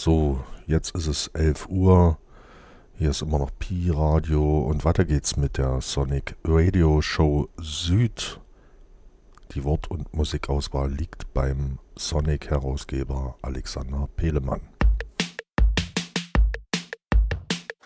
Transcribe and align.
So, 0.00 0.38
jetzt 0.68 0.94
ist 0.94 1.08
es 1.08 1.26
11 1.34 1.66
Uhr. 1.70 2.18
Hier 2.94 3.10
ist 3.10 3.20
immer 3.20 3.40
noch 3.40 3.50
Pi 3.58 3.90
Radio 3.90 4.60
und 4.60 4.84
weiter 4.84 5.04
geht's 5.04 5.36
mit 5.36 5.58
der 5.58 5.80
Sonic 5.80 6.36
Radio 6.44 7.02
Show 7.02 7.48
Süd. 7.60 8.38
Die 9.54 9.64
Wort- 9.64 9.90
und 9.90 10.14
Musikauswahl 10.14 10.88
liegt 10.88 11.34
beim 11.34 11.80
Sonic-Herausgeber 11.96 13.34
Alexander 13.42 14.08
Pelemann. 14.14 14.60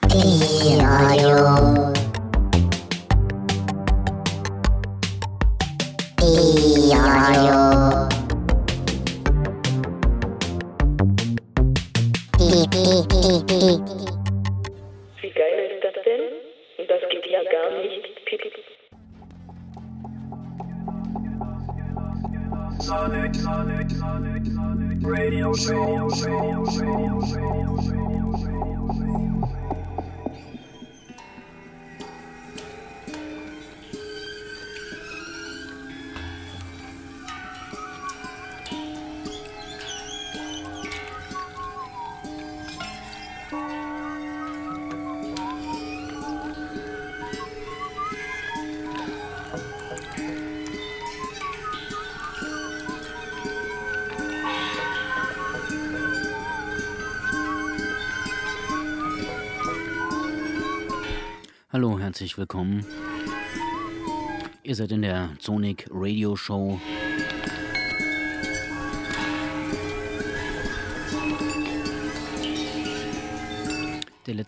Pi 0.03 0.79
Radio. 0.81 1.92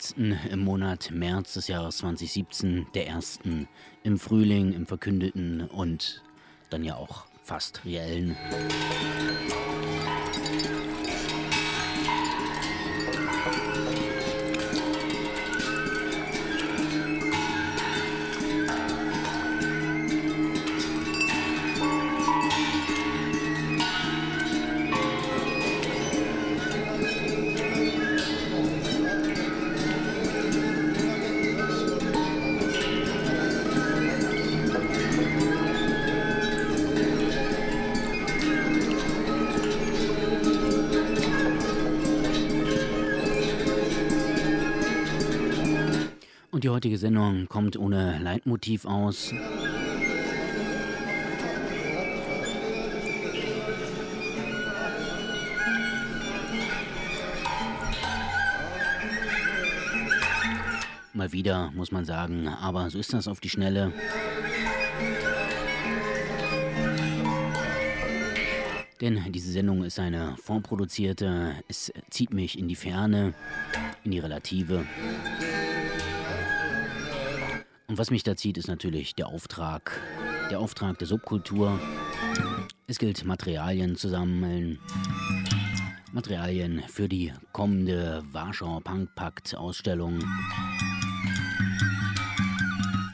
Letzten 0.04 0.38
im 0.50 0.60
Monat 0.60 1.12
März 1.12 1.54
des 1.54 1.68
Jahres 1.68 1.96
2017, 1.98 2.88
der 2.92 3.06
ersten 3.06 3.68
im 4.02 4.18
Frühling, 4.18 4.74
im 4.74 4.84
verkündeten 4.84 5.62
und 5.62 6.22
dann 6.68 6.84
ja 6.84 6.96
auch 6.96 7.24
fast 7.42 7.86
reellen. 7.86 8.36
Heutige 46.84 46.98
Sendung 46.98 47.48
kommt 47.48 47.78
ohne 47.78 48.18
Leitmotiv 48.18 48.84
aus. 48.84 49.32
Mal 61.14 61.32
wieder, 61.32 61.70
muss 61.74 61.90
man 61.90 62.04
sagen, 62.04 62.48
aber 62.48 62.90
so 62.90 62.98
ist 62.98 63.14
das 63.14 63.28
auf 63.28 63.40
die 63.40 63.48
Schnelle. 63.48 63.90
Denn 69.00 69.32
diese 69.32 69.52
Sendung 69.52 69.84
ist 69.84 69.98
eine 69.98 70.36
vorproduzierte, 70.36 71.54
es 71.66 71.90
zieht 72.10 72.34
mich 72.34 72.58
in 72.58 72.68
die 72.68 72.76
Ferne, 72.76 73.32
in 74.04 74.10
die 74.10 74.18
Relative. 74.18 74.84
Und 77.94 77.98
was 77.98 78.10
mich 78.10 78.24
da 78.24 78.34
zieht, 78.34 78.58
ist 78.58 78.66
natürlich 78.66 79.14
der 79.14 79.28
Auftrag. 79.28 80.00
Der 80.50 80.58
Auftrag 80.58 80.98
der 80.98 81.06
Subkultur. 81.06 81.78
Es 82.88 82.98
gilt, 82.98 83.24
Materialien 83.24 83.94
zu 83.94 84.08
sammeln. 84.08 84.80
Materialien 86.10 86.82
für 86.88 87.08
die 87.08 87.32
kommende 87.52 88.24
Warschau 88.32 88.80
Punk 88.80 89.14
Pakt 89.14 89.54
Ausstellung 89.54 90.18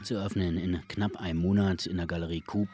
zu 0.03 0.15
öffnen 0.15 0.57
in 0.57 0.81
knapp 0.89 1.15
einem 1.21 1.41
Monat 1.41 1.85
in 1.85 1.99
der 1.99 2.07
Galerie 2.07 2.41
Coop. 2.41 2.71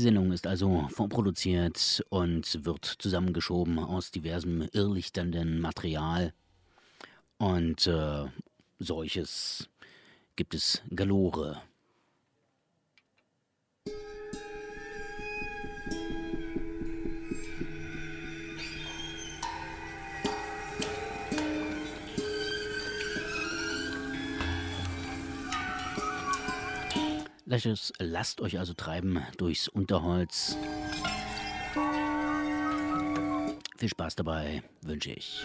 Diese 0.00 0.08
Sendung 0.08 0.32
ist 0.32 0.46
also 0.46 0.88
vorproduziert 0.88 2.02
und 2.08 2.64
wird 2.64 2.86
zusammengeschoben 2.86 3.78
aus 3.78 4.10
diversem 4.10 4.66
irrlichternden 4.72 5.60
Material. 5.60 6.32
Und 7.36 7.86
äh, 7.86 8.24
solches 8.78 9.68
gibt 10.36 10.54
es 10.54 10.80
galore. 10.88 11.60
Lasst, 27.98 28.40
euch 28.40 28.60
also 28.60 28.74
treiben 28.74 29.26
durchs 29.36 29.66
Unterholz. 29.66 30.56
Viel 33.76 33.88
Spaß 33.88 34.14
dabei 34.14 34.62
wünsche 34.82 35.10
ich. 35.10 35.44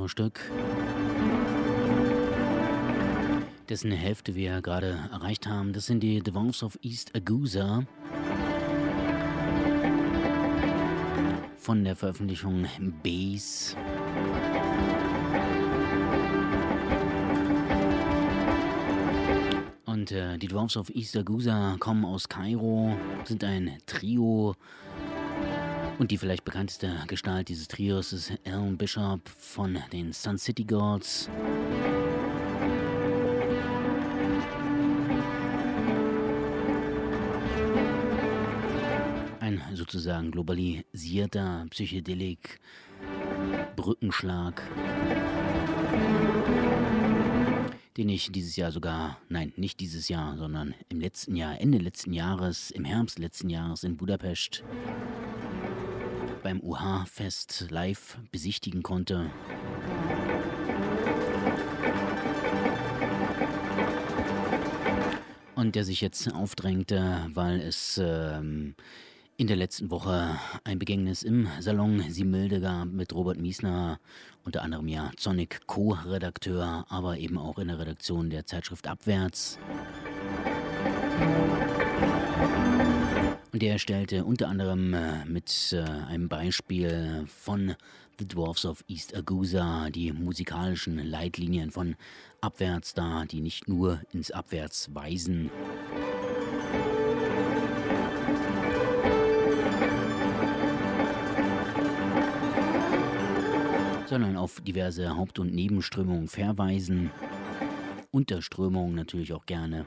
Wunderbare 0.00 0.08
Stück, 0.08 0.40
dessen 3.68 3.92
Hälfte 3.92 4.34
wir 4.34 4.62
gerade 4.62 4.98
erreicht 5.12 5.46
haben. 5.46 5.72
Das 5.72 5.86
sind 5.86 6.00
die 6.00 6.20
Dwarfs 6.20 6.62
of 6.62 6.78
East 6.82 7.14
Agusa 7.14 7.84
von 11.58 11.84
der 11.84 11.96
Veröffentlichung 11.96 12.66
Base. 13.02 13.76
Und 19.84 20.12
äh, 20.12 20.38
die 20.38 20.48
Dwarfs 20.48 20.76
of 20.76 20.88
East 20.94 21.16
Agusa 21.16 21.76
kommen 21.78 22.04
aus 22.06 22.28
Kairo, 22.28 22.96
sind 23.24 23.44
ein 23.44 23.78
Trio 23.86 24.54
und 26.00 26.10
die 26.10 26.16
vielleicht 26.16 26.46
bekannteste 26.46 27.04
Gestalt 27.08 27.50
dieses 27.50 27.68
Trios 27.68 28.14
ist 28.14 28.32
Alan 28.46 28.78
Bishop 28.78 29.28
von 29.28 29.78
den 29.92 30.14
Sun 30.14 30.38
City 30.38 30.64
Gods. 30.64 31.28
Ein 39.40 39.60
sozusagen 39.74 40.30
globalisierter 40.30 41.66
Psychedelik, 41.68 42.60
Brückenschlag, 43.76 44.62
den 47.98 48.08
ich 48.08 48.32
dieses 48.32 48.56
Jahr 48.56 48.72
sogar, 48.72 49.18
nein, 49.28 49.52
nicht 49.56 49.80
dieses 49.80 50.08
Jahr, 50.08 50.38
sondern 50.38 50.74
im 50.88 50.98
letzten 50.98 51.36
Jahr, 51.36 51.60
Ende 51.60 51.76
letzten 51.76 52.14
Jahres, 52.14 52.70
im 52.70 52.86
Herbst 52.86 53.18
letzten 53.18 53.50
Jahres 53.50 53.84
in 53.84 53.98
Budapest 53.98 54.64
beim 56.42 56.60
UH-Fest 56.60 57.66
live 57.70 58.18
besichtigen 58.30 58.82
konnte. 58.82 59.30
Und 65.54 65.74
der 65.74 65.84
sich 65.84 66.00
jetzt 66.00 66.32
aufdrängte, 66.32 67.28
weil 67.34 67.60
es 67.60 68.00
ähm, 68.02 68.74
in 69.36 69.46
der 69.46 69.56
letzten 69.56 69.90
Woche 69.90 70.38
ein 70.64 70.78
Begängnis 70.78 71.22
im 71.22 71.48
Salon 71.60 72.04
Similde 72.10 72.60
gab 72.60 72.88
mit 72.88 73.14
Robert 73.14 73.38
Miesner, 73.38 73.98
unter 74.44 74.62
anderem 74.62 74.88
ja 74.88 75.10
Sonic 75.18 75.66
Co-Redakteur, 75.66 76.84
aber 76.88 77.16
eben 77.16 77.38
auch 77.38 77.58
in 77.58 77.68
der 77.68 77.78
Redaktion 77.78 78.30
der 78.30 78.44
Zeitschrift 78.46 78.86
Abwärts. 78.86 79.58
Und 83.52 83.62
er 83.62 83.78
stellte 83.78 84.24
unter 84.24 84.48
anderem 84.48 84.94
äh, 84.94 85.24
mit 85.24 85.72
äh, 85.72 85.80
einem 85.82 86.28
Beispiel 86.28 87.24
von 87.26 87.74
The 88.18 88.28
Dwarfs 88.28 88.64
of 88.64 88.84
East 88.86 89.16
Agusa 89.16 89.90
die 89.90 90.12
musikalischen 90.12 90.98
Leitlinien 90.98 91.70
von 91.70 91.96
Abwärts 92.40 92.94
dar, 92.94 93.26
die 93.26 93.40
nicht 93.40 93.66
nur 93.66 94.00
ins 94.12 94.30
Abwärts 94.30 94.94
weisen. 94.94 95.50
sondern 104.10 104.36
auf 104.36 104.60
diverse 104.60 105.16
Haupt- 105.16 105.38
und 105.38 105.54
Nebenströmungen 105.54 106.26
verweisen. 106.26 107.10
Unterströmungen 108.10 108.96
natürlich 108.96 109.32
auch 109.32 109.46
gerne. 109.46 109.86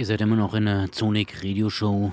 Ihr 0.00 0.06
seid 0.06 0.22
immer 0.22 0.34
noch 0.34 0.54
in 0.54 0.64
der 0.64 0.88
Sonic 0.92 1.44
Radio 1.44 1.68
Show. 1.68 2.10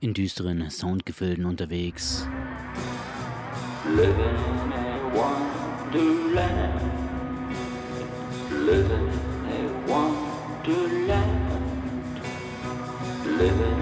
In 0.00 0.14
düsteren 0.14 0.70
Soundgefilden 0.70 1.44
unterwegs. 1.44 2.26
Living 3.84 4.14
in 4.72 5.12
wonderland. 5.12 6.80
Living 8.50 9.10
in 9.52 9.68
wonderland. 9.86 11.20
Living 13.36 13.77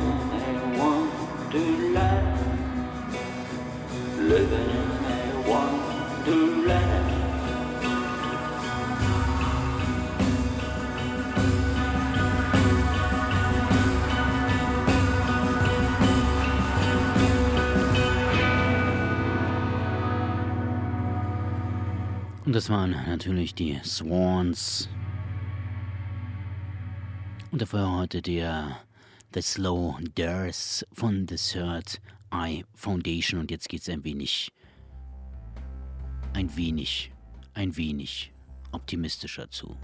das 22.57 22.71
waren 22.71 22.93
natürlich 22.93 23.55
die 23.55 23.79
Swans. 23.85 24.89
Und 27.51 27.61
dafür 27.61 27.95
heute 27.95 28.23
der 28.23 28.81
The 29.35 29.43
Slow 29.43 29.99
Dearth 30.17 30.87
von 30.91 31.29
The 31.29 31.37
Third 31.37 32.01
Eye 32.31 32.65
Foundation. 32.75 33.41
Und 33.41 33.51
jetzt 33.51 33.69
geht's 33.69 33.91
ein 33.91 34.03
wenig, 34.05 34.51
ein 36.33 36.57
wenig, 36.57 37.13
ein 37.53 37.77
wenig 37.77 38.33
optimistischer 38.73 39.51
zu. 39.51 39.77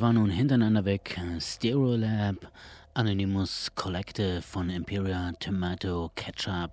Es 0.00 0.02
war 0.02 0.14
nun 0.14 0.30
hintereinander 0.30 0.86
weg 0.86 1.20
Stereolab, 1.38 2.36
Anonymous 2.94 3.70
Collective 3.74 4.40
von 4.40 4.70
Imperial 4.70 5.34
Tomato 5.38 6.10
Ketchup. 6.14 6.70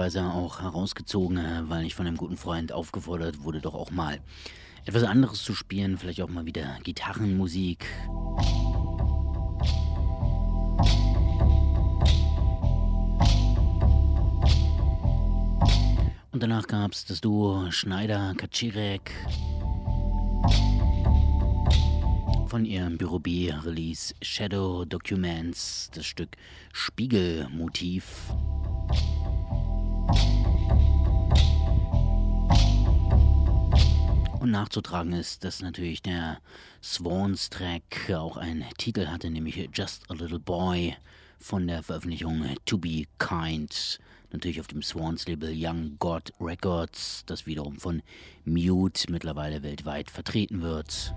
Gewisser 0.00 0.20
Weise 0.20 0.32
auch 0.32 0.62
herausgezogen, 0.62 1.38
äh, 1.38 1.62
weil 1.68 1.84
ich 1.84 1.94
von 1.94 2.06
einem 2.06 2.16
guten 2.16 2.36
Freund 2.36 2.72
aufgefordert 2.72 3.42
wurde, 3.44 3.60
doch 3.60 3.74
auch 3.74 3.90
mal 3.90 4.20
etwas 4.86 5.02
anderes 5.04 5.42
zu 5.42 5.54
spielen, 5.54 5.98
vielleicht 5.98 6.22
auch 6.22 6.28
mal 6.28 6.46
wieder 6.46 6.78
Gitarrenmusik. 6.82 7.84
Und 16.32 16.42
danach 16.42 16.66
gab 16.66 16.92
es 16.92 17.04
das 17.04 17.20
Duo 17.20 17.70
Schneider 17.70 18.32
Kaczirek 18.36 19.10
von 22.46 22.64
ihrem 22.64 22.96
Büro 22.96 23.18
B 23.18 23.52
Release 23.64 24.14
Shadow 24.22 24.84
Documents, 24.86 25.90
das 25.94 26.06
Stück 26.06 26.30
Spiegelmotiv. 26.72 28.32
Und 34.40 34.52
nachzutragen 34.52 35.12
ist, 35.12 35.44
dass 35.44 35.60
natürlich 35.60 36.02
der 36.02 36.38
Swans-Track 36.82 38.10
auch 38.14 38.36
einen 38.36 38.64
Titel 38.78 39.06
hatte, 39.06 39.30
nämlich 39.30 39.68
Just 39.72 40.10
a 40.10 40.14
Little 40.14 40.40
Boy 40.40 40.96
von 41.38 41.66
der 41.66 41.82
Veröffentlichung 41.82 42.44
To 42.64 42.78
Be 42.78 43.04
Kind. 43.18 43.98
Natürlich 44.32 44.60
auf 44.60 44.68
dem 44.68 44.82
Swans-Label 44.82 45.52
Young 45.54 45.96
God 45.98 46.32
Records, 46.40 47.24
das 47.26 47.46
wiederum 47.46 47.76
von 47.76 48.02
Mute 48.44 49.10
mittlerweile 49.10 49.62
weltweit 49.62 50.10
vertreten 50.10 50.62
wird. 50.62 51.14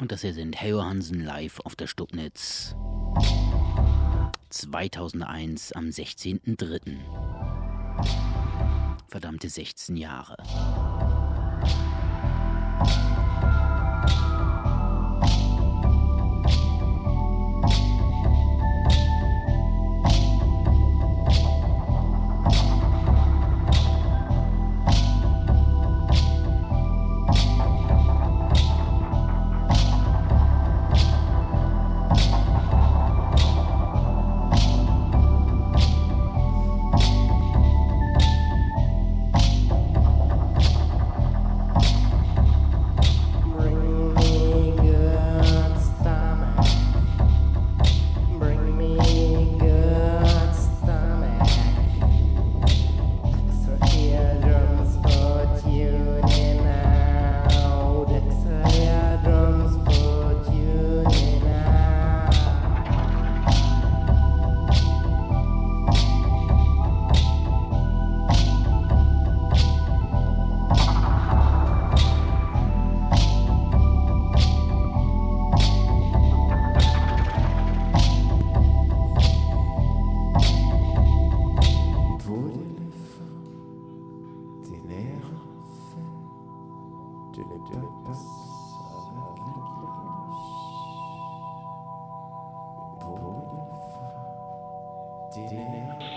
Und 0.00 0.10
das 0.10 0.22
hier 0.22 0.32
sind 0.32 0.58
Hey 0.58 0.70
Johansen 0.70 1.22
live 1.22 1.60
auf 1.60 1.76
der 1.76 1.86
Stubnitz. 1.86 2.74
2001 4.48 5.72
am 5.72 5.88
16.03. 5.88 6.96
Verdammte 9.08 9.50
16 9.50 9.96
Jahre. 9.96 10.36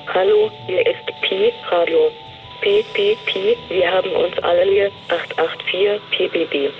Hallo, 0.07 0.49
hier 0.66 0.88
ist 0.88 1.05
Pi 1.22 1.53
Radio. 1.70 2.09
Pi, 2.61 2.84
Pi, 2.93 3.16
Pi, 3.26 3.55
wir 3.70 3.91
haben 3.91 4.11
uns 4.11 4.38
alle 4.39 4.64
hier 4.64 4.91
884 5.07 6.01
PBB. 6.09 6.72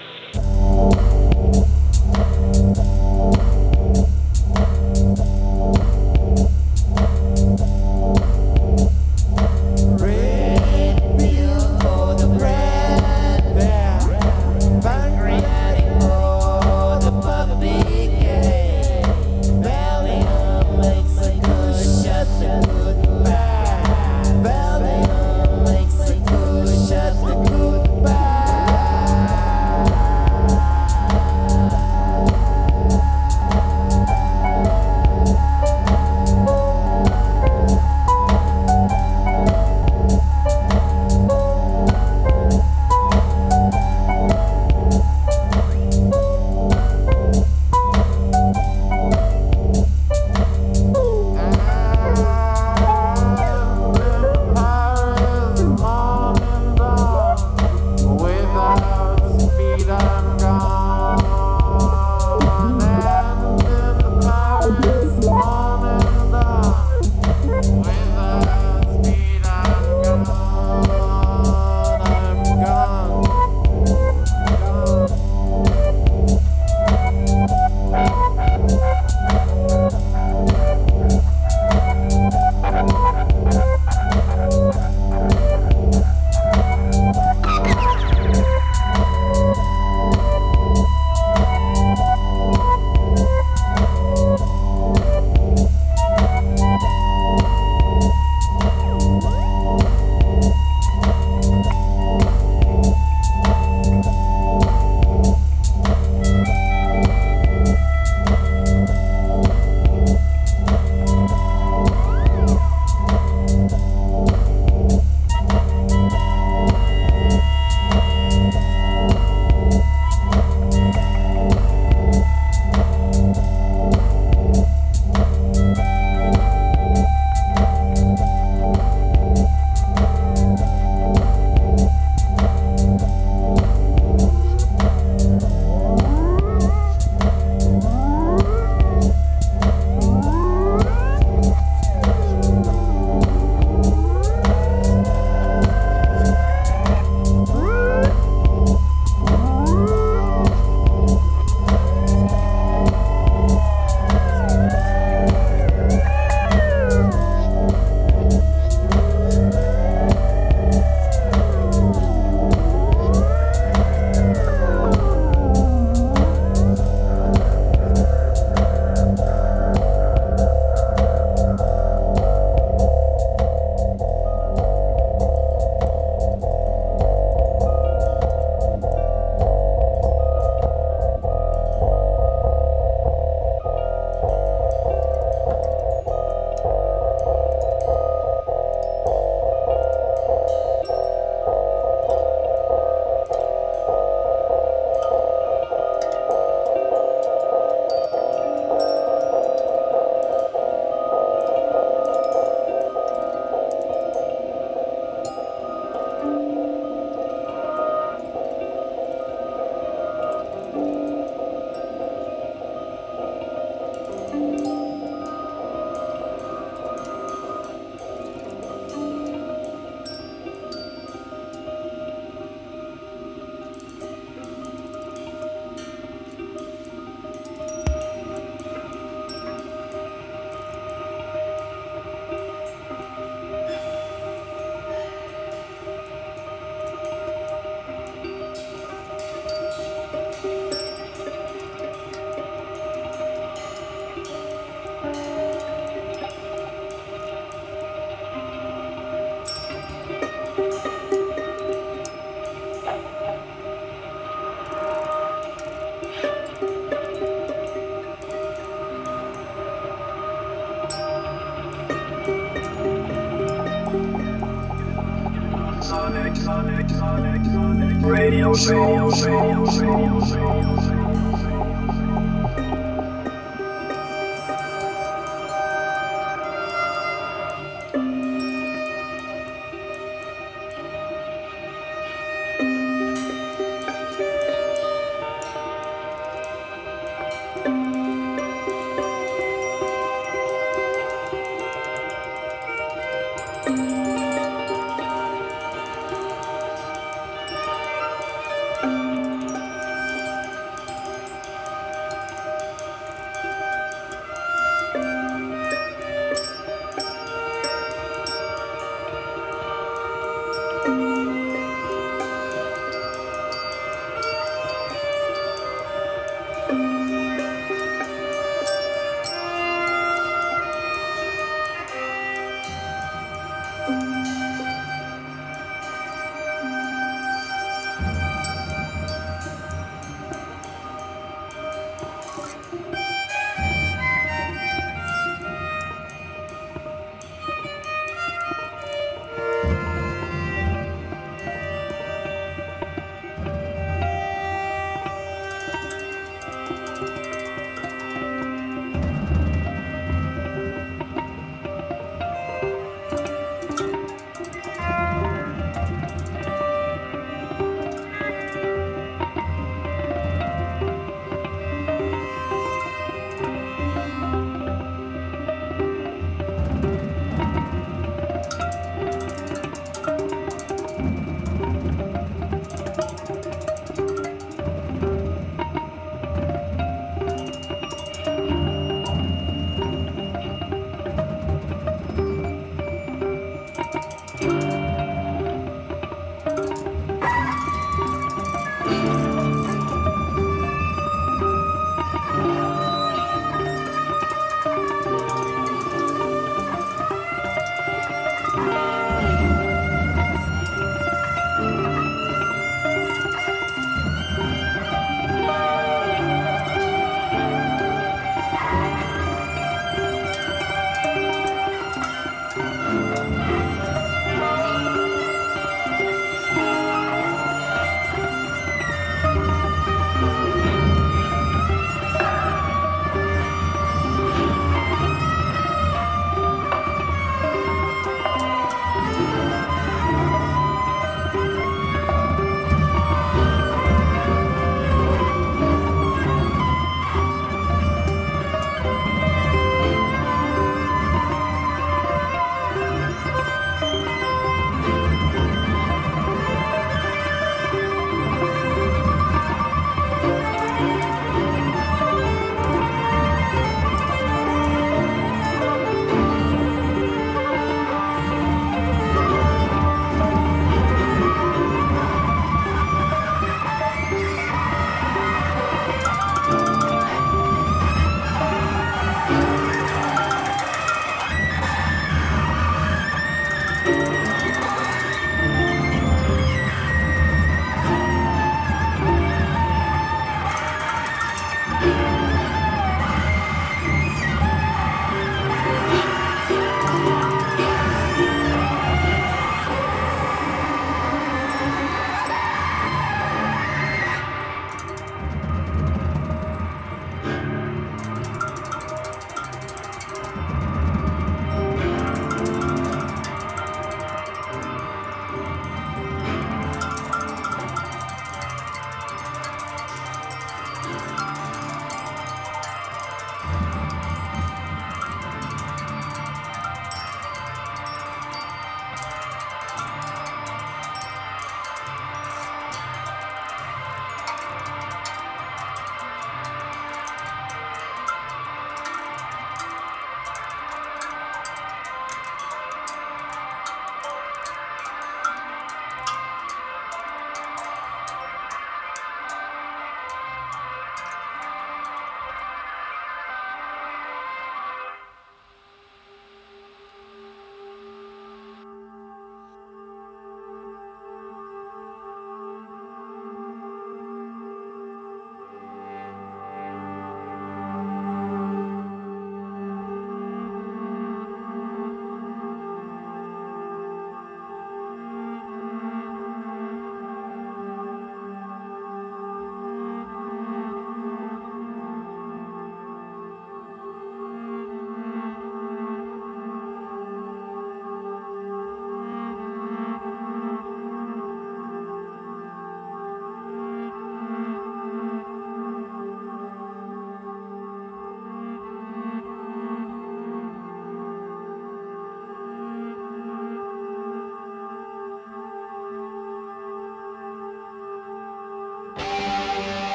Radio 268.54 269.10
Show. 269.10 270.43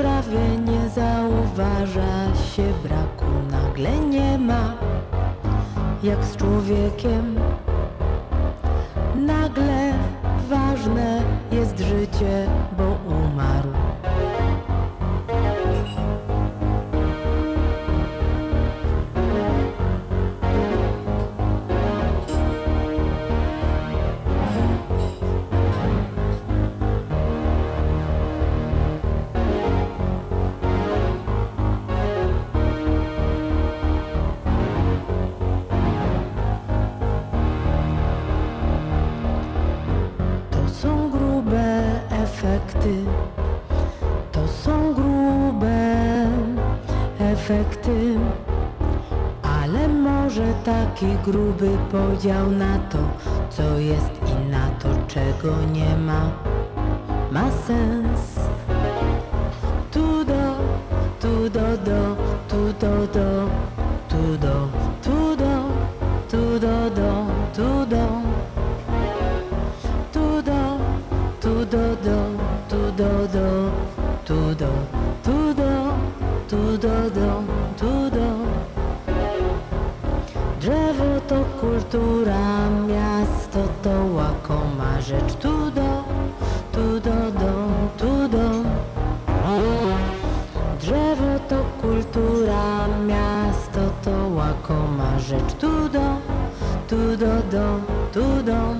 Prawie 0.00 0.58
nie 0.58 0.88
zauważa 0.88 2.36
się 2.36 2.62
braku, 2.82 3.24
nagle 3.50 3.98
nie 3.98 4.38
ma 4.38 4.74
jak 6.02 6.24
z 6.24 6.36
człowiekiem. 6.36 7.38
Nagle 9.16 9.92
ważne 10.48 11.22
jest 11.52 11.78
życie, 11.78 12.46
taki 51.00 51.30
gruby 51.30 51.78
podział 51.92 52.50
na 52.50 52.78
to, 52.78 52.98
co 53.50 53.78
jest 53.78 54.10
i 54.26 54.50
na 54.50 54.68
to, 54.70 54.88
czego 55.08 55.56
nie 55.72 55.96
ma, 55.96 56.30
ma 57.30 57.50
sens. 57.50 58.40
Tu 59.90 60.24
do, 60.24 60.56
tu 61.20 61.50
do 61.50 61.76
do, 61.76 62.16
tu 62.48 62.72
do 62.80 63.06
do, 63.06 63.50
tu 64.08 64.38
do, 64.38 64.79
kultura, 81.90 82.70
miasto 82.86 83.58
to 83.82 83.90
łakoma 84.14 85.00
rzecz. 85.00 85.34
Tu 85.34 85.70
do, 85.70 86.04
tu 86.72 87.00
do 87.00 87.30
do, 87.30 87.54
tu 87.98 88.28
do. 88.28 88.64
Drzewo 90.80 91.38
to 91.48 91.64
kultura, 91.80 92.86
miasto 93.06 93.80
to 94.04 94.28
łakoma 94.36 95.18
rzecz. 95.18 95.54
Tu 95.58 95.88
do, 95.88 96.20
tu 96.88 97.16
do 97.16 97.42
do, 97.50 97.80
tu. 98.12 98.79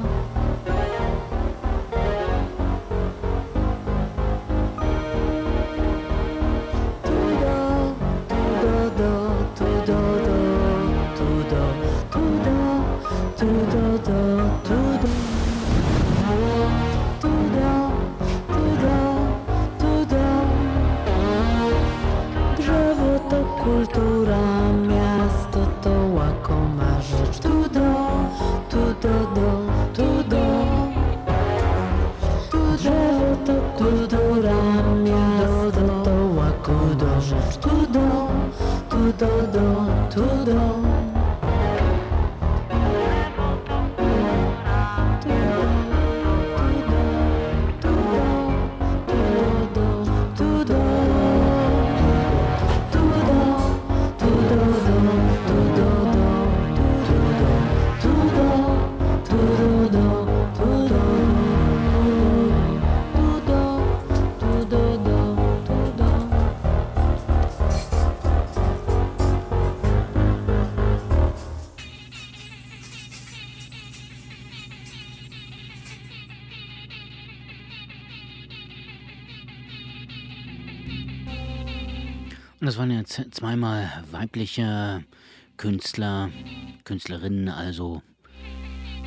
Und 83.18 83.34
zweimal 83.34 84.04
weibliche 84.12 85.04
Künstler, 85.56 86.30
Künstlerinnen, 86.84 87.48
also 87.48 88.02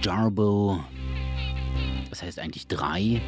Jarbo, 0.01 0.83
das 2.09 2.21
heißt 2.21 2.39
eigentlich 2.39 2.67
drei, 2.67 3.21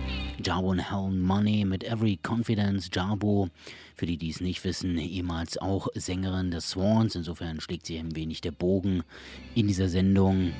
Jarbo 0.43 0.71
and 0.71 0.91
Helen 0.91 1.21
Money 1.21 1.63
mit 1.63 1.83
Every 1.85 2.19
Confidence, 2.21 2.89
Jarbo, 2.93 3.47
für 3.95 4.05
die, 4.05 4.17
die 4.17 4.29
es 4.29 4.41
nicht 4.41 4.63
wissen, 4.65 4.97
ehemals 4.97 5.57
auch 5.57 5.87
Sängerin 5.95 6.51
der 6.51 6.61
Swans, 6.61 7.15
insofern 7.15 7.61
schlägt 7.61 7.85
sie 7.85 7.97
ein 7.97 8.15
wenig 8.15 8.41
der 8.41 8.51
Bogen 8.51 9.03
in 9.55 9.67
dieser 9.67 9.87
Sendung. 9.87 10.51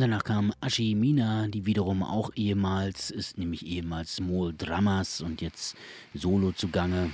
Danach 0.00 0.24
kam 0.24 0.52
Ashimina, 0.60 1.48
die 1.48 1.66
wiederum 1.66 2.02
auch 2.02 2.30
ehemals 2.34 3.10
ist, 3.10 3.38
nämlich 3.38 3.66
ehemals 3.66 4.16
Small 4.16 4.54
Dramas 4.56 5.20
und 5.20 5.40
jetzt 5.40 5.76
solo 6.14 6.52
zugange. 6.52 7.10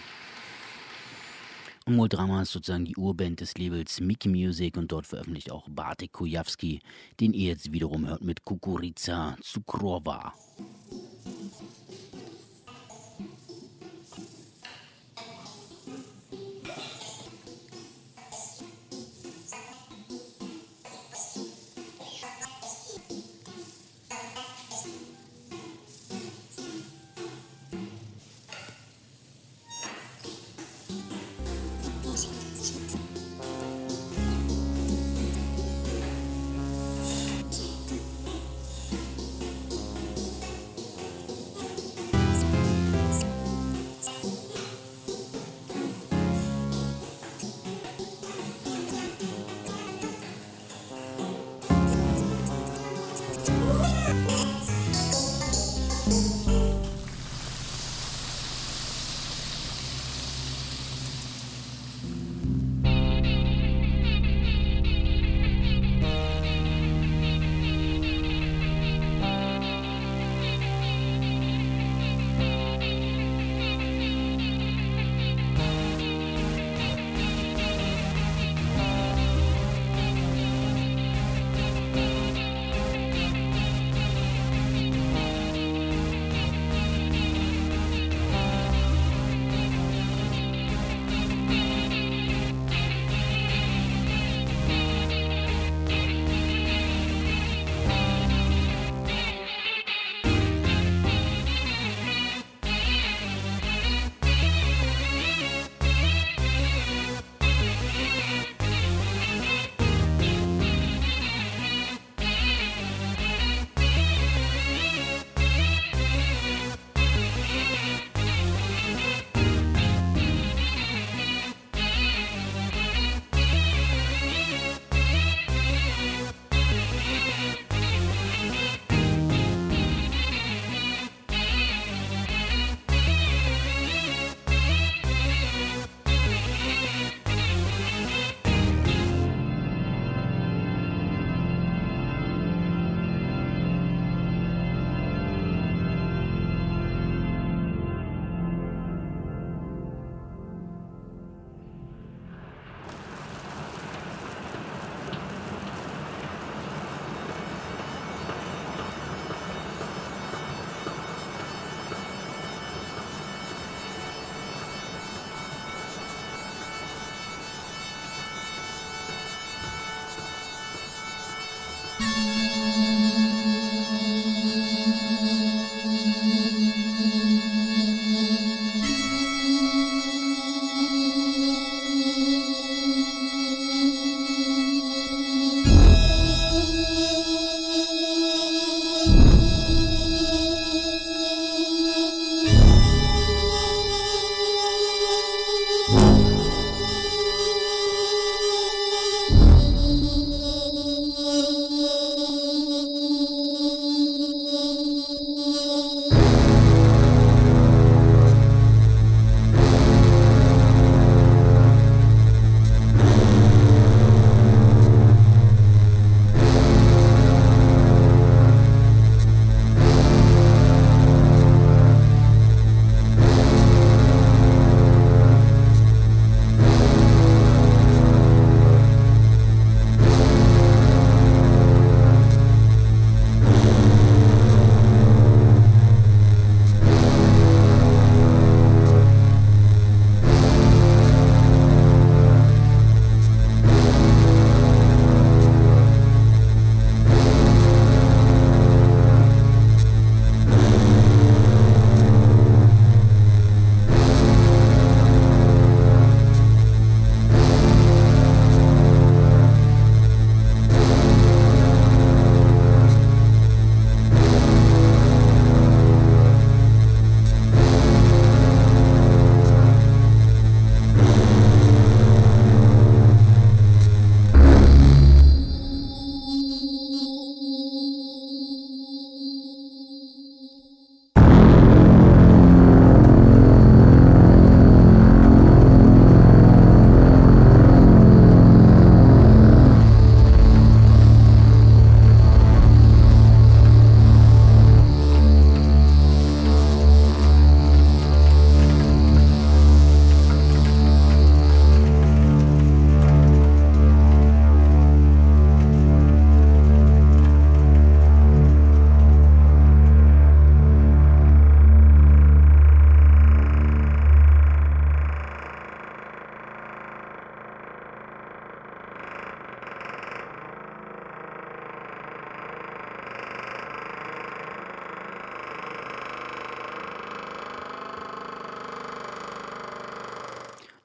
Und 1.87 1.97
Mol 1.97 2.09
Drama 2.09 2.41
ist 2.43 2.53
sozusagen 2.53 2.87
die 2.87 2.97
Urband 2.97 3.41
des 3.41 3.59
Labels 3.59 4.01
Mickey 4.01 4.29
Music 4.29 4.79
und 4.79 4.91
dort 4.91 5.07
veröffentlicht 5.07 5.51
auch 5.51 5.69
Bartek 5.69 6.13
Kujawski, 6.13 6.81
den 7.21 7.35
ihr 7.35 7.49
jetzt 7.49 7.73
wiederum 7.73 8.07
hört 8.07 8.25
mit 8.25 8.43
Kukurica 8.43 9.37
Cukrowa. 9.43 10.33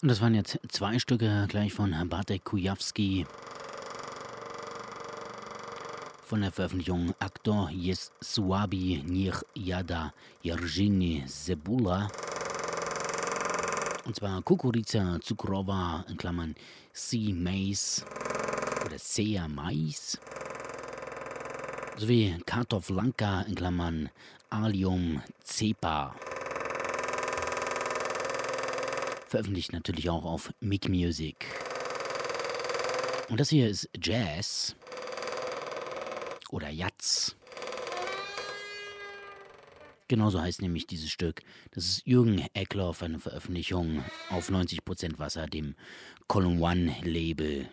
Und 0.09 0.13
das 0.13 0.21
waren 0.21 0.33
jetzt 0.33 0.57
zwei 0.69 0.97
Stücke 0.97 1.45
gleich 1.49 1.71
von 1.71 1.93
Bartek 2.09 2.43
Kujawski 2.43 3.27
von 6.25 6.41
der 6.41 6.51
Veröffentlichung 6.51 7.13
Aktor 7.19 7.69
jest 7.69 8.11
słabi 8.19 9.03
niech 9.05 9.43
jada 9.55 10.11
Jerzyny 10.41 11.25
Zebula. 11.27 12.07
Und 14.07 14.15
zwar 14.15 14.41
Kukurica 14.41 15.19
Cukrowa 15.21 16.03
in 16.09 16.17
Klammern 16.17 16.55
Sea 16.91 17.31
Mais 17.31 18.03
oder 18.83 18.97
Sea 18.97 19.47
Mais 19.47 20.17
sowie 21.97 22.35
Kartoflanka 22.47 23.41
in 23.47 23.53
Klammern 23.53 24.09
Alium 24.49 25.21
Cepa. 25.43 26.15
Veröffentlicht 29.29 29.73
natürlich 29.73 30.09
auch 30.09 30.25
auf 30.25 30.51
Mic 30.59 30.89
Music. 30.89 31.45
Und 33.29 33.39
das 33.39 33.49
hier 33.49 33.69
ist 33.69 33.87
Jazz 34.01 34.75
oder 36.49 36.69
Jatz. 36.69 37.35
Genauso 40.07 40.41
heißt 40.41 40.63
nämlich 40.63 40.87
dieses 40.87 41.11
Stück. 41.11 41.43
Das 41.69 41.85
ist 41.85 42.07
Jürgen 42.07 42.43
Eckloff, 42.55 43.03
eine 43.03 43.19
Veröffentlichung 43.19 44.03
auf 44.31 44.49
90% 44.49 45.19
Wasser, 45.19 45.45
dem 45.45 45.75
Column 46.27 46.59
One 46.59 46.95
Label. 47.03 47.69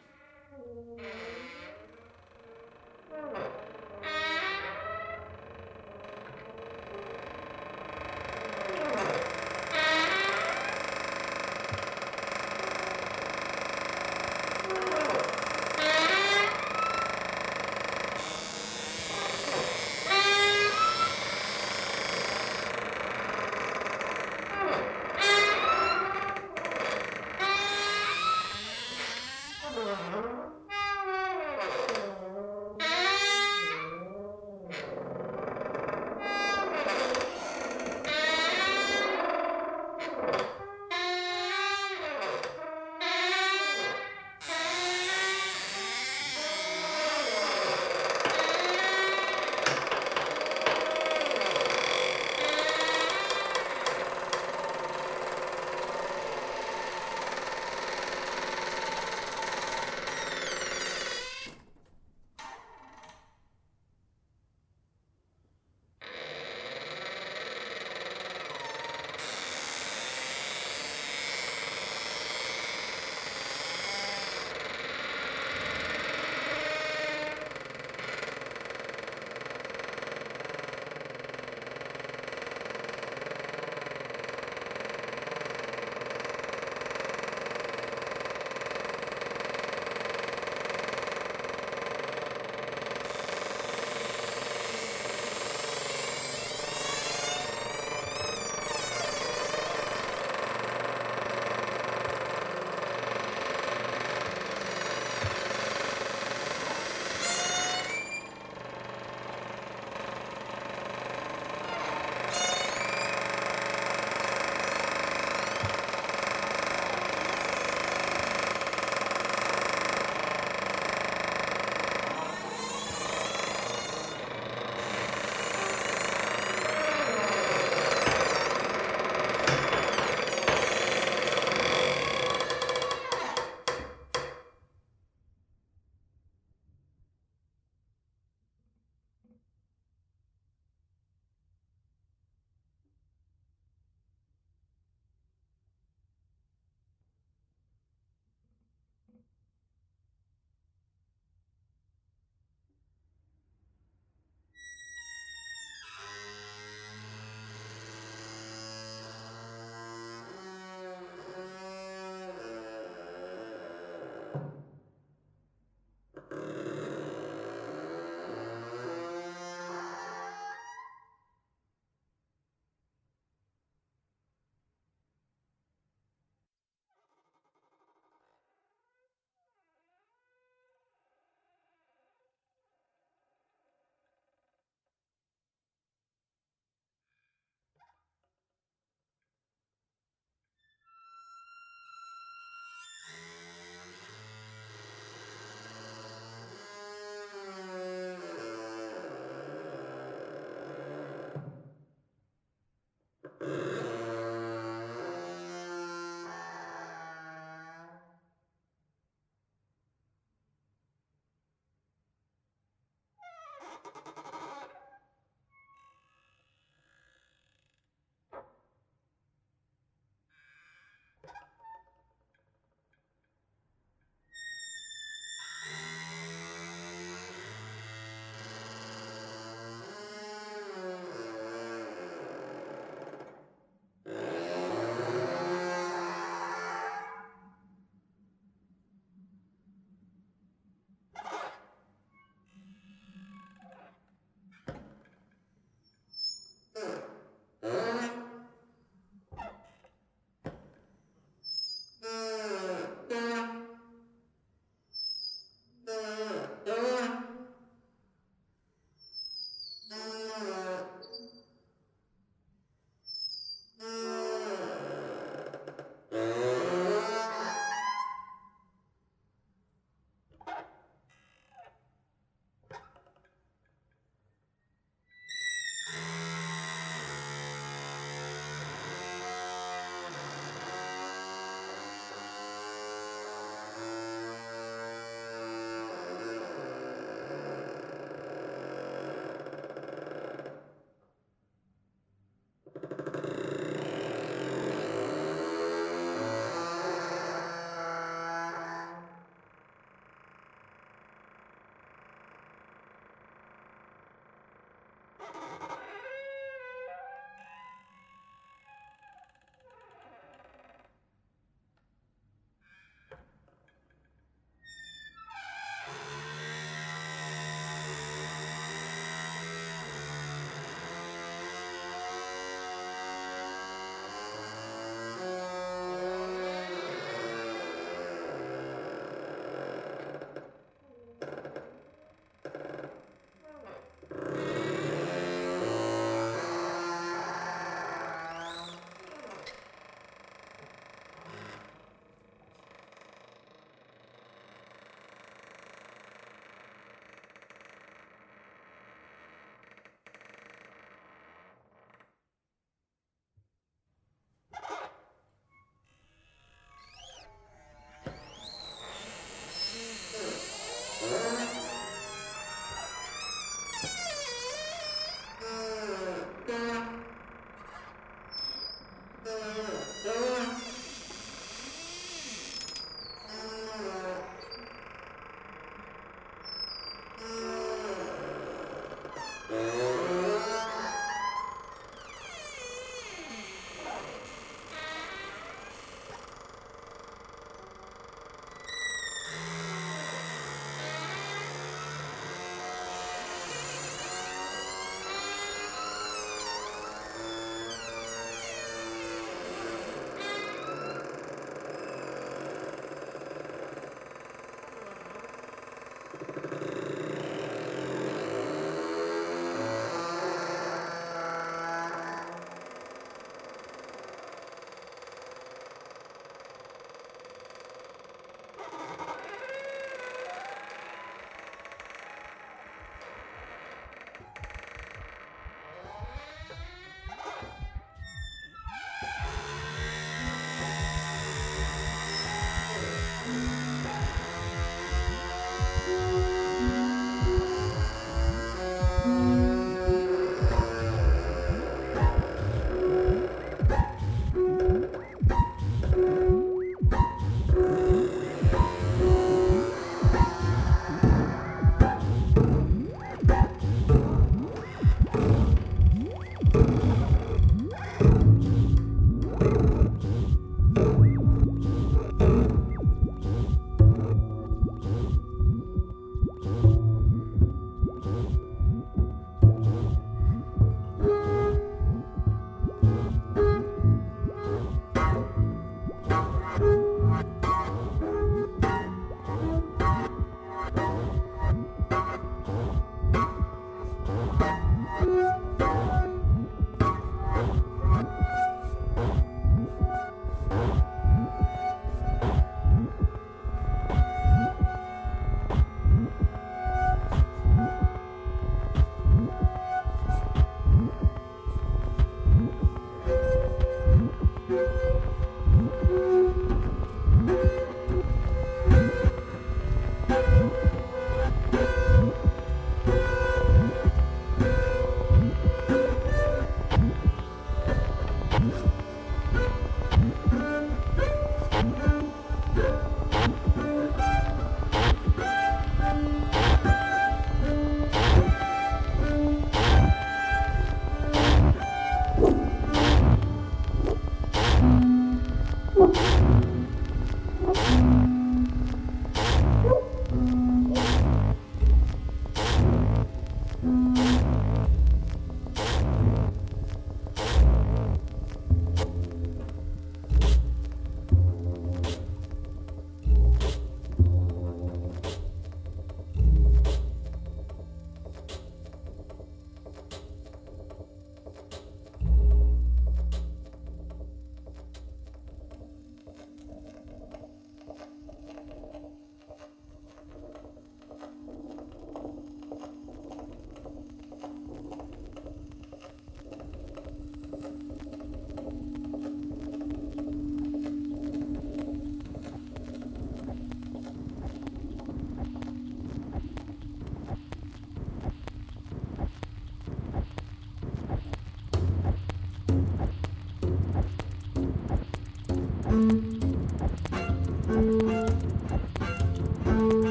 you 214.05 214.26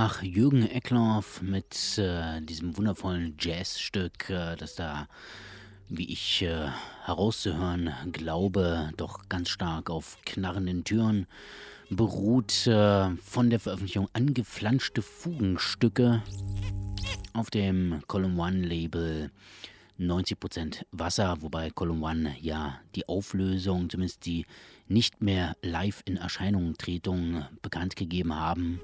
nach 0.00 0.22
Jürgen 0.22 0.62
Eckloff 0.62 1.42
mit 1.42 1.98
äh, 1.98 2.40
diesem 2.40 2.76
wundervollen 2.76 3.34
Jazzstück, 3.36 4.30
äh, 4.30 4.54
das 4.54 4.76
da, 4.76 5.08
wie 5.88 6.12
ich 6.12 6.42
äh, 6.42 6.68
herauszuhören 7.04 7.92
glaube, 8.12 8.92
doch 8.96 9.28
ganz 9.28 9.48
stark 9.48 9.90
auf 9.90 10.16
knarrenden 10.24 10.84
Türen 10.84 11.26
beruht, 11.90 12.68
äh, 12.68 13.10
von 13.16 13.50
der 13.50 13.58
Veröffentlichung 13.58 14.08
angeflanschte 14.12 15.02
Fugenstücke 15.02 16.22
auf 17.32 17.50
dem 17.50 18.00
Column 18.06 18.38
One 18.38 18.60
Label 18.60 19.32
90% 19.98 20.84
Wasser, 20.92 21.38
wobei 21.40 21.70
Column 21.70 22.04
One 22.04 22.36
ja 22.40 22.78
die 22.94 23.08
Auflösung, 23.08 23.90
zumindest 23.90 24.24
die 24.26 24.46
nicht 24.86 25.20
mehr 25.22 25.56
live 25.60 26.02
in 26.04 26.18
Erscheinung 26.18 26.78
Tretung 26.78 27.46
bekannt 27.62 27.96
gegeben 27.96 28.32
haben. 28.32 28.80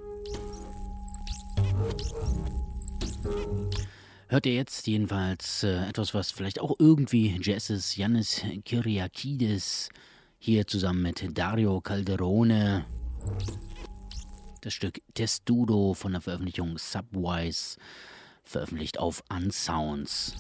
Hört 4.29 4.47
ihr 4.47 4.55
jetzt 4.55 4.87
jedenfalls 4.87 5.63
äh, 5.63 5.89
etwas, 5.89 6.13
was 6.13 6.33
vielleicht 6.33 6.61
auch 6.61 6.75
irgendwie 6.79 7.39
Jazz 7.41 7.71
ist? 7.71 7.97
Yannis 7.97 8.43
Kyriakidis 8.65 9.91
hier 10.39 10.67
zusammen 10.67 11.03
mit 11.03 11.39
Dario 11.39 11.81
Calderone. 11.81 12.85
Das 14.61 14.75
Stück 14.75 15.01
Testudo 15.15 15.95
von 15.95 16.13
der 16.13 16.21
Veröffentlichung 16.21 16.79
Subwise, 16.79 17.77
veröffentlicht 18.43 18.99
auf 18.99 19.23
Unsounds. 19.29 20.35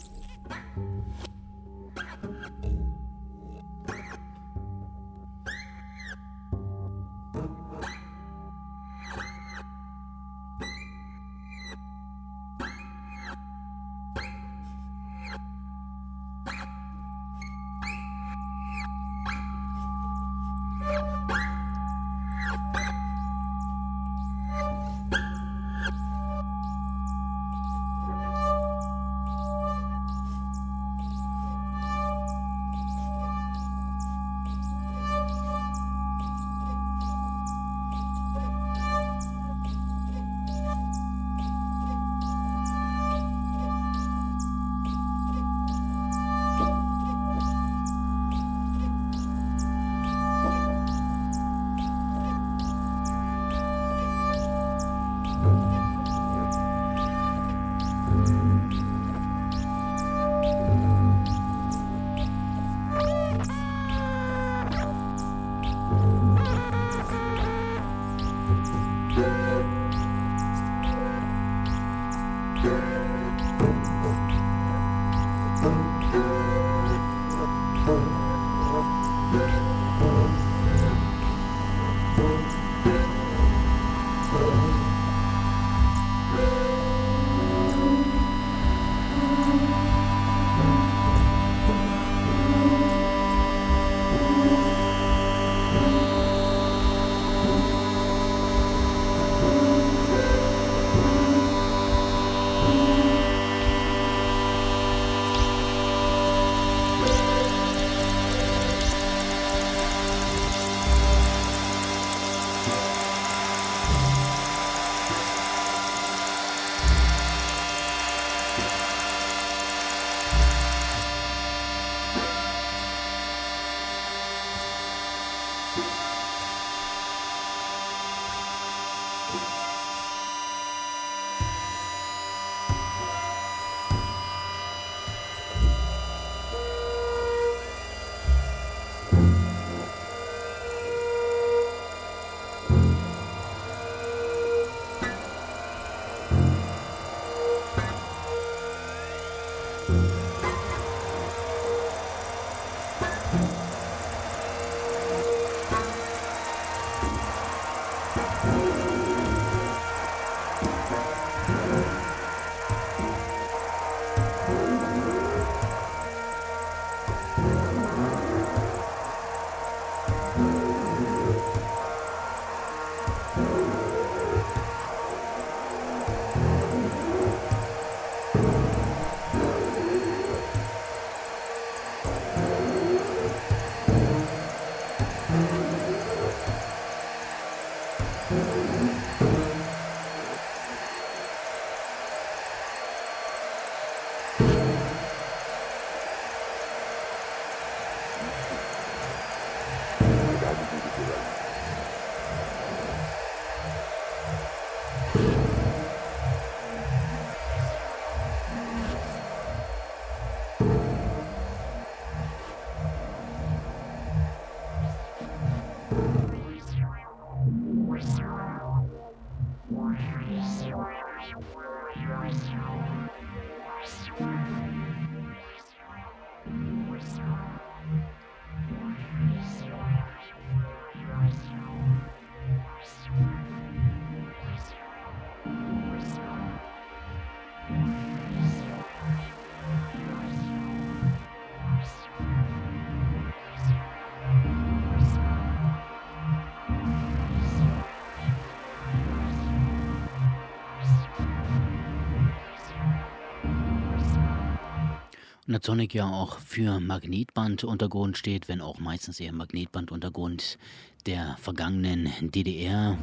Thank 255.54 255.66
Sonic 255.66 255.94
ja 255.94 256.10
auch 256.10 256.40
für 256.40 256.80
Magnetbanduntergrund 256.80 258.18
steht, 258.18 258.48
wenn 258.48 258.60
auch 258.60 258.80
meistens 258.80 259.20
eher 259.20 259.32
Magnetbanduntergrund 259.32 260.58
der 261.06 261.36
vergangenen 261.38 262.10
DDR. 262.20 262.98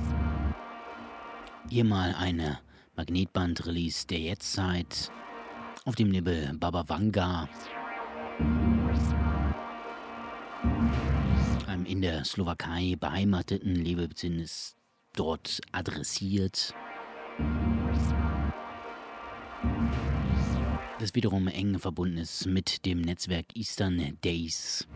Hier 1.69 1.85
mal 1.85 2.13
eine 2.13 2.59
Magnetband-Release 2.97 4.05
der 4.05 4.19
Jetztzeit 4.19 5.09
auf 5.85 5.95
dem 5.95 6.11
Label 6.11 6.53
Baba 6.59 6.89
Vanga. 6.89 7.47
Einem 11.67 11.85
in 11.85 12.01
der 12.01 12.25
Slowakei 12.25 12.97
beheimateten 12.99 13.75
Label 13.75 14.09
ist 14.41 14.75
dort 15.15 15.61
adressiert 15.71 16.75
das 21.01 21.15
wiederum 21.15 21.47
eng 21.47 21.79
verbunden 21.79 22.19
ist 22.19 22.45
mit 22.45 22.85
dem 22.85 23.01
Netzwerk 23.01 23.55
Eastern 23.55 24.17
Days. 24.23 24.87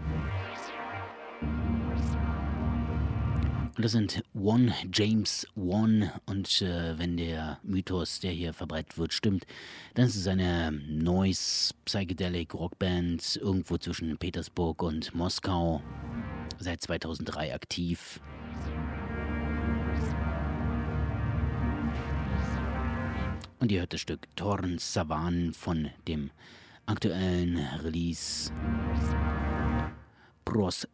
Und 3.76 3.84
das 3.84 3.92
sind 3.92 4.24
One 4.36 4.74
James 4.94 5.48
One. 5.56 6.14
Und 6.28 6.62
äh, 6.62 6.98
wenn 7.00 7.18
der 7.18 7.58
Mythos, 7.64 8.20
der 8.20 8.32
hier 8.32 8.54
verbreitet 8.54 9.00
wird, 9.00 9.14
stimmt, 9.14 9.48
dann 9.96 10.06
ist 10.06 10.16
es 10.16 10.28
eine 10.28 10.72
Noise 10.72 11.74
Psychedelic 11.86 12.54
Rockband 12.54 13.38
irgendwo 13.42 13.78
zwischen 13.80 14.16
Petersburg 14.18 14.84
und 14.84 15.14
Moskau. 15.16 15.82
Seit 16.60 16.82
2003 16.84 17.54
aktiv. 17.56 18.22
Und 23.60 23.72
ihr 23.72 23.80
hört 23.80 23.94
das 23.94 24.02
Stück 24.02 24.28
Torn 24.36 24.78
Savan 24.78 25.54
von 25.54 25.90
dem 26.08 26.32
aktuellen 26.86 27.58
Release 27.84 28.52
Pros 30.44 30.88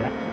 Да. 0.00 0.25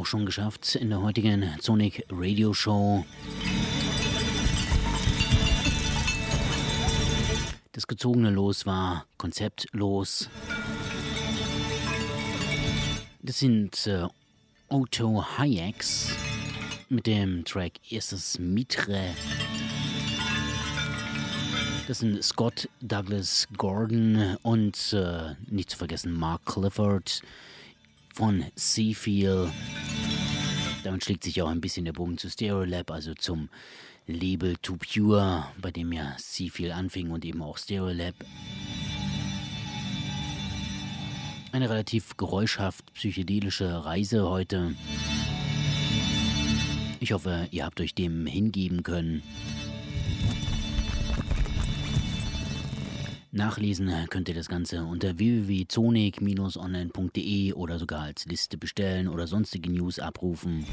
Auch 0.00 0.06
schon 0.06 0.24
geschafft 0.24 0.76
in 0.76 0.88
der 0.88 1.02
heutigen 1.02 1.54
Sonic 1.60 2.06
Radio 2.10 2.54
Show. 2.54 3.04
Das 7.72 7.86
gezogene 7.86 8.30
Los 8.30 8.64
war 8.64 9.04
konzeptlos. 9.18 10.30
Das 13.20 13.38
sind 13.40 13.86
äh, 13.86 14.06
Otto 14.70 15.22
Hayeks 15.36 16.16
mit 16.88 17.06
dem 17.06 17.44
Track 17.44 17.72
Erstes 17.90 18.38
Mitre. 18.38 19.10
Das 21.88 21.98
sind 21.98 22.24
Scott 22.24 22.70
Douglas 22.80 23.46
Gordon 23.58 24.38
und 24.40 24.94
äh, 24.94 25.34
nicht 25.50 25.68
zu 25.68 25.76
vergessen 25.76 26.14
Mark 26.14 26.46
Clifford 26.46 27.20
von 28.20 28.44
Seafeel. 28.54 29.50
Damit 30.84 31.02
schlägt 31.02 31.24
sich 31.24 31.40
auch 31.40 31.48
ein 31.48 31.62
bisschen 31.62 31.86
der 31.86 31.94
Bogen 31.94 32.18
zu 32.18 32.28
Stereolab, 32.28 32.90
also 32.90 33.14
zum 33.14 33.48
Label 34.06 34.56
To 34.60 34.76
Pure, 34.76 35.46
bei 35.58 35.70
dem 35.70 35.90
ja 35.90 36.14
Seafeel 36.18 36.70
anfing 36.72 37.12
und 37.12 37.24
eben 37.24 37.40
auch 37.40 37.56
Stereolab. 37.56 38.14
Eine 41.52 41.70
relativ 41.70 42.18
geräuschhaft 42.18 42.92
psychedelische 42.92 43.86
Reise 43.86 44.28
heute. 44.28 44.74
Ich 47.00 47.12
hoffe, 47.12 47.48
ihr 47.50 47.64
habt 47.64 47.80
euch 47.80 47.94
dem 47.94 48.26
hingeben 48.26 48.82
können. 48.82 49.22
Nachlesen 53.32 53.92
könnt 54.10 54.28
ihr 54.28 54.34
das 54.34 54.48
Ganze 54.48 54.84
unter 54.84 55.18
www.zonik-online.de 55.18 57.52
oder 57.52 57.78
sogar 57.78 58.02
als 58.02 58.26
Liste 58.26 58.58
bestellen 58.58 59.06
oder 59.08 59.28
sonstige 59.28 59.70
News 59.70 60.00
abrufen. 60.00 60.66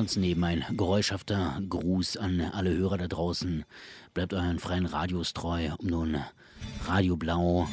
Ansonsten 0.00 0.22
eben 0.22 0.42
ein 0.44 0.64
geräuschhafter 0.78 1.60
Gruß 1.68 2.16
an 2.16 2.40
alle 2.40 2.74
Hörer 2.74 2.96
da 2.96 3.06
draußen. 3.06 3.66
Bleibt 4.14 4.32
euren 4.32 4.58
freien 4.58 4.86
Radios 4.86 5.34
treu, 5.34 5.68
um 5.76 5.88
nun 5.88 6.16
Radio 6.86 7.18
Blau 7.18 7.68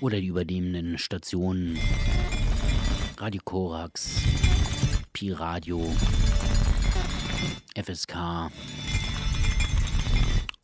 oder 0.00 0.20
die 0.20 0.28
übernehmenden 0.28 0.96
Stationen 0.96 1.76
Radio 3.18 3.40
Korax, 3.44 4.22
Pi 5.12 5.32
Radio, 5.32 5.92
FSK 7.74 8.52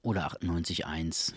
oder 0.03 0.29
98.1 0.29 1.33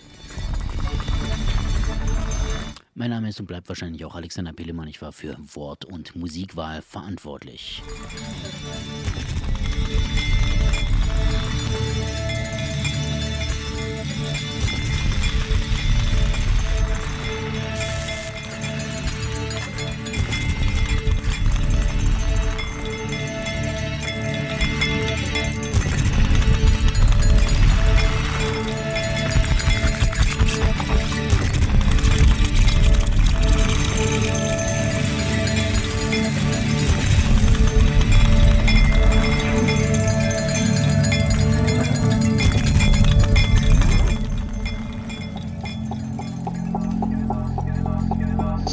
mein 2.96 3.10
Name 3.10 3.30
ist 3.30 3.40
und 3.40 3.46
bleibt 3.46 3.68
wahrscheinlich 3.68 4.04
auch 4.06 4.16
Alexander 4.16 4.54
Pillemann. 4.54 4.88
Ich 4.88 5.02
war 5.02 5.12
für 5.12 5.38
Wort- 5.54 5.86
und 5.86 6.16
Musikwahl 6.16 6.82
verantwortlich. 6.82 7.84